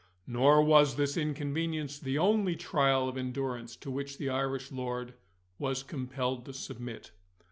Nor 0.25 0.63
was 0.63 0.95
this 0.95 1.15
inconvenience 1.15 1.99
the 1.99 2.17
only 2.17 2.55
trial 2.55 3.07
of 3.07 3.17
endurance 3.17 3.75
to 3.75 3.91
which 3.91 4.17
the 4.17 4.31
Irish 4.31 4.71
lord 4.71 5.13
was 5.59 5.83
compelled 5.83 6.43
to 6.45 6.53
submit. 6.53 7.11